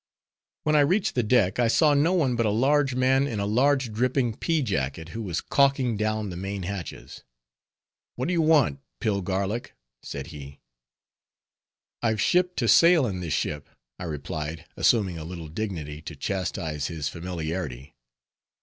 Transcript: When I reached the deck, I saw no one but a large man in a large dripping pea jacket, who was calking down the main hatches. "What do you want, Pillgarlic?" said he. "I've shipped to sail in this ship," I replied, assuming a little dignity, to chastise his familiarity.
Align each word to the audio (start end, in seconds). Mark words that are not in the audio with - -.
When 0.63 0.75
I 0.75 0.79
reached 0.79 1.13
the 1.13 1.21
deck, 1.21 1.59
I 1.59 1.67
saw 1.67 1.93
no 1.93 2.13
one 2.13 2.35
but 2.35 2.47
a 2.47 2.49
large 2.49 2.95
man 2.95 3.27
in 3.27 3.39
a 3.39 3.45
large 3.45 3.93
dripping 3.93 4.33
pea 4.35 4.63
jacket, 4.63 5.09
who 5.09 5.21
was 5.21 5.41
calking 5.41 5.95
down 5.95 6.31
the 6.31 6.35
main 6.35 6.63
hatches. 6.63 7.23
"What 8.15 8.25
do 8.27 8.33
you 8.33 8.41
want, 8.41 8.79
Pillgarlic?" 8.99 9.75
said 10.01 10.25
he. 10.33 10.59
"I've 12.01 12.19
shipped 12.19 12.57
to 12.57 12.67
sail 12.67 13.05
in 13.05 13.19
this 13.19 13.35
ship," 13.35 13.69
I 13.99 14.05
replied, 14.05 14.65
assuming 14.75 15.19
a 15.19 15.23
little 15.23 15.49
dignity, 15.49 16.01
to 16.01 16.15
chastise 16.15 16.87
his 16.87 17.07
familiarity. 17.07 17.93